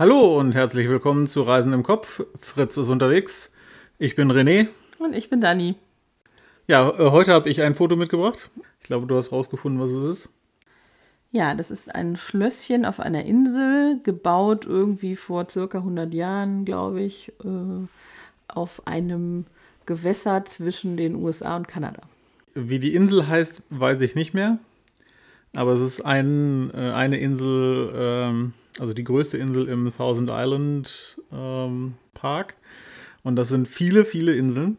[0.00, 2.24] Hallo und herzlich willkommen zu Reisen im Kopf.
[2.34, 3.52] Fritz ist unterwegs.
[3.98, 4.68] Ich bin René.
[4.98, 5.74] Und ich bin Dani.
[6.66, 8.48] Ja, äh, heute habe ich ein Foto mitgebracht.
[8.80, 10.30] Ich glaube, du hast rausgefunden, was es ist.
[11.32, 17.02] Ja, das ist ein Schlösschen auf einer Insel, gebaut irgendwie vor circa 100 Jahren, glaube
[17.02, 17.84] ich, äh,
[18.48, 19.44] auf einem
[19.84, 22.00] Gewässer zwischen den USA und Kanada.
[22.54, 24.60] Wie die Insel heißt, weiß ich nicht mehr.
[25.54, 31.20] Aber es ist ein, äh, eine Insel, ähm, also die größte Insel im Thousand Island
[31.32, 32.54] ähm, Park.
[33.22, 34.76] Und das sind viele, viele Inseln.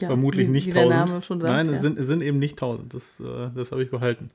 [0.00, 1.08] Ja, Vermutlich wie, nicht wie der 1000.
[1.08, 1.52] Name schon sagt.
[1.52, 1.72] Nein, ja.
[1.72, 2.94] es, sind, es sind eben nicht 1000.
[2.94, 4.30] Das, äh, das habe ich behalten.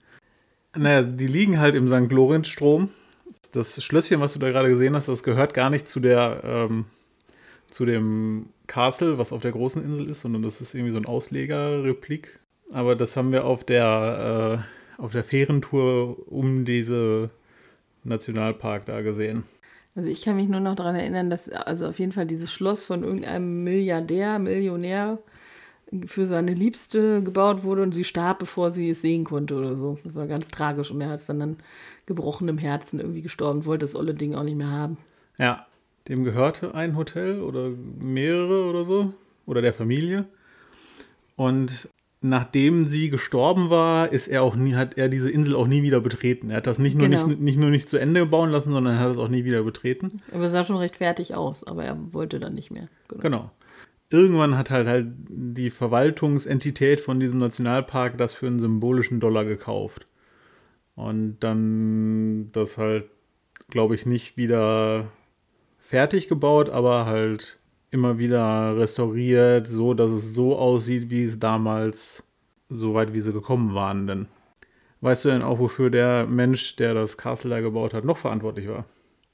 [0.76, 2.12] Naja, die liegen halt im St.
[2.12, 2.90] Lorenz-Strom.
[3.54, 6.86] Das Schlösschen, was du da gerade gesehen hast, das gehört gar nicht zu der, ähm,
[7.70, 11.06] zu dem Castle, was auf der großen Insel ist, sondern das ist irgendwie so ein
[11.06, 12.40] Auslegerreplik.
[12.72, 14.66] Aber das haben wir auf der,
[15.00, 17.30] äh, auf der Fährentour um diese
[18.06, 19.44] Nationalpark da gesehen.
[19.96, 22.84] Also ich kann mich nur noch daran erinnern, dass also auf jeden Fall dieses Schloss
[22.84, 25.20] von irgendeinem Milliardär, Millionär
[26.06, 29.98] für seine Liebste gebaut wurde und sie starb, bevor sie es sehen konnte oder so.
[30.04, 31.58] Das war ganz tragisch und er hat es dann, dann
[32.06, 34.98] gebrochenem Herzen irgendwie gestorben, wollte das olle Ding auch nicht mehr haben.
[35.38, 35.66] Ja,
[36.08, 39.14] dem gehörte ein Hotel oder mehrere oder so.
[39.46, 40.26] Oder der Familie.
[41.36, 41.90] Und
[42.30, 46.02] nachdem sie gestorben war, ist er auch nie, hat er diese Insel auch nie wieder
[46.02, 46.50] betreten.
[46.50, 47.28] Er hat das nicht nur, Genau.
[47.28, 49.64] nicht, nicht nur nicht zu Ende bauen lassen, sondern er hat es auch nie wieder
[49.64, 50.18] betreten.
[50.32, 52.88] Aber es sah schon recht fertig aus, aber er wollte dann nicht mehr.
[53.10, 53.22] Genau.
[53.22, 53.52] Genau.
[54.12, 60.06] Irgendwann hat halt halt die Verwaltungsentität von diesem Nationalpark das für einen symbolischen Dollar gekauft.
[60.96, 63.06] Und dann das halt,
[63.70, 65.08] glaube ich, nicht wieder
[65.80, 67.60] fertig gebaut, aber halt
[67.96, 72.24] immer wieder restauriert, so dass es so aussieht, wie es damals,
[72.70, 74.06] so weit wie sie gekommen waren.
[74.06, 74.28] Denn
[75.02, 78.68] weißt du denn auch, wofür der Mensch, der das Castle da gebaut hat, noch verantwortlich
[78.68, 78.86] war?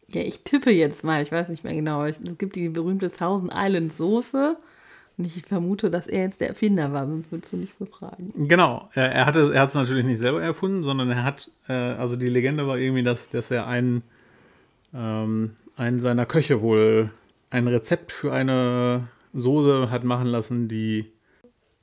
[0.07, 2.05] Ja, ich tippe jetzt mal, ich weiß nicht mehr genau.
[2.05, 4.57] Es gibt die berühmte Thousand Island Soße
[5.17, 8.47] und ich vermute, dass er jetzt der Erfinder war, sonst würdest du nicht so fragen.
[8.47, 11.73] Genau, er, er hat es er hat's natürlich nicht selber erfunden, sondern er hat, äh,
[11.73, 14.03] also die Legende war irgendwie, dass, dass er einen,
[14.93, 17.11] ähm, einen seiner Köche wohl
[17.51, 21.11] ein Rezept für eine Soße hat machen lassen, die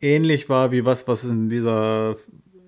[0.00, 2.16] ähnlich war wie was, was in dieser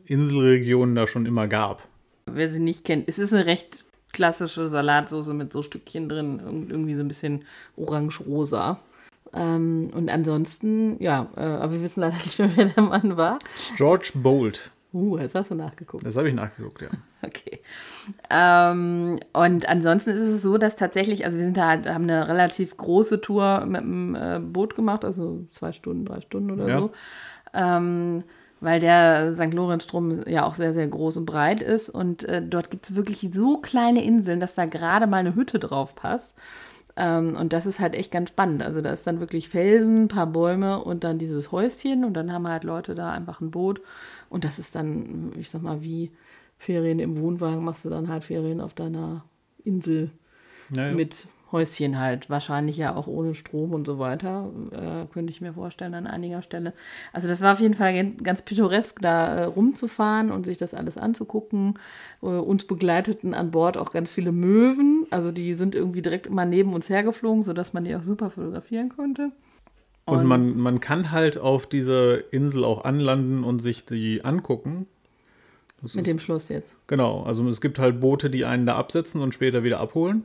[0.04, 1.86] Inselregion da schon immer gab.
[2.26, 6.94] Wer sie nicht kennt, es ist eine recht klassische Salatsoße mit so Stückchen drin, irgendwie
[6.94, 7.44] so ein bisschen
[7.76, 8.80] orange-rosa.
[9.32, 13.38] Ähm, und ansonsten, ja, äh, aber wir wissen leider nicht mehr, wer der Mann war.
[13.76, 16.04] George Bolt, Uh, jetzt hast du nachgeguckt.
[16.04, 16.88] das habe ich nachgeguckt, ja.
[17.26, 17.60] Okay.
[18.30, 22.28] Ähm, und ansonsten ist es so, dass tatsächlich, also wir sind da halt, haben eine
[22.28, 26.78] relativ große Tour mit dem äh, Boot gemacht, also zwei Stunden, drei Stunden oder Ja.
[26.78, 26.90] so.
[27.52, 28.24] Ähm,
[28.60, 29.52] weil der St.
[29.54, 31.88] Lorenz-Strom ja auch sehr, sehr groß und breit ist.
[31.88, 35.58] Und äh, dort gibt es wirklich so kleine Inseln, dass da gerade mal eine Hütte
[35.58, 36.34] drauf passt.
[36.96, 38.62] Ähm, und das ist halt echt ganz spannend.
[38.62, 42.04] Also da ist dann wirklich Felsen, ein paar Bäume und dann dieses Häuschen.
[42.04, 43.80] Und dann haben halt Leute da einfach ein Boot.
[44.28, 46.10] Und das ist dann, ich sag mal, wie
[46.60, 49.24] Ferien im Wohnwagen, machst du dann halt Ferien auf deiner
[49.64, 50.10] Insel
[50.76, 50.92] ja, ja.
[50.92, 52.28] mit Häuschen halt.
[52.28, 54.50] Wahrscheinlich ja auch ohne Strom und so weiter.
[54.72, 56.74] Äh, könnte ich mir vorstellen an einiger Stelle.
[57.14, 60.98] Also das war auf jeden Fall ganz pittoresk, da äh, rumzufahren und sich das alles
[60.98, 61.78] anzugucken.
[62.20, 65.06] Äh, uns begleiteten an Bord auch ganz viele Möwen.
[65.08, 68.90] Also die sind irgendwie direkt immer neben uns hergeflogen, sodass man die auch super fotografieren
[68.90, 69.32] konnte.
[70.04, 74.86] Und man, man kann halt auf diese Insel auch anlanden und sich die angucken.
[75.82, 76.72] Das Mit ist- dem Schloss jetzt.
[76.86, 80.24] Genau, also es gibt halt Boote, die einen da absetzen und später wieder abholen.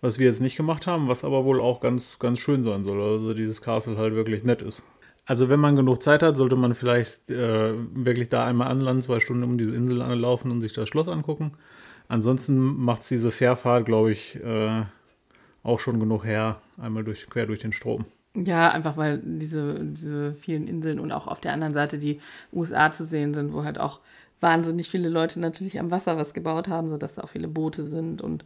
[0.00, 3.00] Was wir jetzt nicht gemacht haben, was aber wohl auch ganz, ganz schön sein soll.
[3.02, 4.84] Also dieses Castle halt wirklich nett ist.
[5.26, 9.18] Also wenn man genug Zeit hat, sollte man vielleicht äh, wirklich da einmal anlanden, zwei
[9.20, 11.52] Stunden um diese Insel anlaufen und sich das Schloss angucken.
[12.06, 14.82] Ansonsten macht es diese Fährfahrt, glaube ich, äh,
[15.62, 18.06] auch schon genug her, einmal durch, quer durch den Strom.
[18.36, 22.20] Ja, einfach weil diese, diese vielen Inseln und auch auf der anderen Seite die
[22.52, 24.00] USA zu sehen sind, wo halt auch
[24.40, 28.22] wahnsinnig viele Leute natürlich am Wasser was gebaut haben, sodass da auch viele Boote sind
[28.22, 28.44] und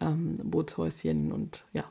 [0.00, 1.84] ähm, Bootshäuschen und ja,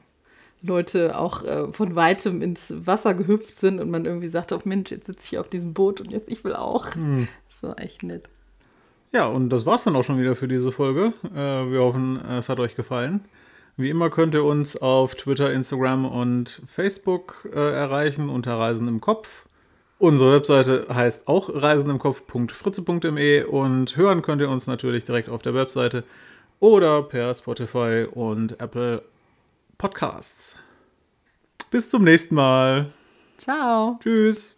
[0.62, 4.92] Leute auch äh, von weitem ins Wasser gehüpft sind und man irgendwie sagt, oh Mensch,
[4.92, 6.88] jetzt sitze ich hier auf diesem Boot und jetzt ich will auch.
[7.48, 8.30] Das war echt nett.
[9.12, 11.14] Ja, und das war's dann auch schon wieder für diese Folge.
[11.34, 13.22] Äh, wir hoffen, es hat euch gefallen.
[13.78, 19.02] Wie immer könnt ihr uns auf Twitter, Instagram und Facebook äh, erreichen unter Reisen im
[19.02, 19.46] Kopf.
[20.00, 26.04] Unsere Webseite heißt auch reisenimkopf.fritze.me und hören könnt ihr uns natürlich direkt auf der Webseite
[26.60, 29.02] oder per Spotify und Apple
[29.78, 30.58] Podcasts.
[31.72, 32.92] Bis zum nächsten Mal.
[33.38, 34.00] Ciao.
[34.02, 34.57] Tschüss.